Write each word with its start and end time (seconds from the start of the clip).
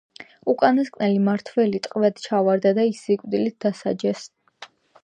უკანასკნელი 0.53 1.19
მმართველი 1.25 1.83
ტყვედ 1.89 2.19
ჩავარდა 2.25 2.75
და 2.81 2.89
ის 2.95 3.07
სიკვდილით 3.07 3.61
დასაჯეს. 3.69 4.27